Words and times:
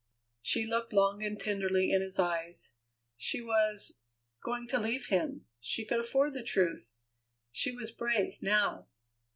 She 0.41 0.65
looked 0.65 0.93
long 0.93 1.21
and 1.21 1.39
tenderly 1.39 1.91
in 1.91 2.01
his 2.01 2.17
eyes. 2.17 2.73
She 3.17 3.39
was 3.39 3.99
going 4.43 4.67
to 4.69 4.79
leave 4.79 5.05
him; 5.09 5.45
she 5.59 5.85
could 5.85 5.99
afford 5.99 6.33
the 6.33 6.41
truth. 6.41 6.95
She 7.51 7.71
was 7.71 7.91
brave 7.91 8.41
now. 8.41 8.87